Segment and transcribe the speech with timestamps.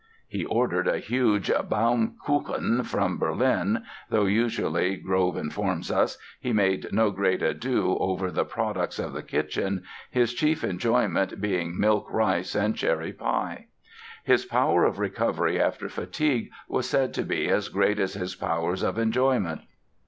[0.27, 6.91] He ordered a huge "Baum Kuchen" from Berlin (though usually, Grove informs us, he made
[6.91, 12.55] no great ado over "the products of the kitchen", his chief enjoyments being milk rice
[12.55, 13.67] and cherry pie).
[14.23, 18.81] His power of recovery after fatigue was said to be "as great as his powers
[18.81, 19.61] of enjoyment".